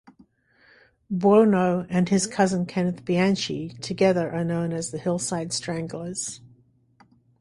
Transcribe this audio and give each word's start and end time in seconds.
Buono 1.11 1.85
and 1.87 2.09
his 2.09 2.25
cousin 2.25 2.65
Kenneth 2.65 3.05
Bianchi 3.05 3.69
together 3.69 4.31
are 4.31 4.43
known 4.43 4.73
as 4.73 4.89
the 4.89 4.97
Hillside 4.97 5.53
Stranglers. 5.53 6.41